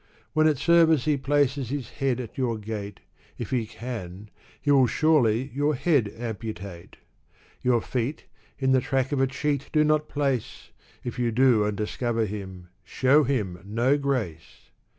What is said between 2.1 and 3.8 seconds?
at your gate, If he